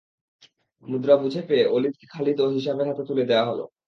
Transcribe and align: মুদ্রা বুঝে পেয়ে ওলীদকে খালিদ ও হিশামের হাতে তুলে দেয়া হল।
মুদ্রা 0.85 1.15
বুঝে 1.17 1.41
পেয়ে 1.49 1.65
ওলীদকে 1.67 2.05
খালিদ 2.13 2.37
ও 2.41 2.45
হিশামের 2.55 2.87
হাতে 2.89 3.03
তুলে 3.09 3.23
দেয়া 3.25 3.45
হল। 3.49 3.59